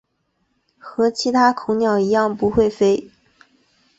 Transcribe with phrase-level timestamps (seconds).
[0.79, 3.11] 和其他恐鸟一样不会飞。